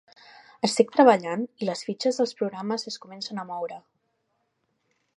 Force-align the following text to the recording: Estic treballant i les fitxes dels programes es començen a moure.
Estic 0.67 0.89
treballant 0.95 1.43
i 1.65 1.69
les 1.69 1.85
fitxes 1.89 2.19
dels 2.21 2.35
programes 2.41 2.89
es 2.93 3.01
començen 3.07 3.43
a 3.43 3.49
moure. 3.55 3.81